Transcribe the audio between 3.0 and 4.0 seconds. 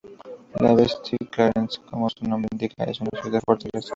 una ciudad-fortaleza.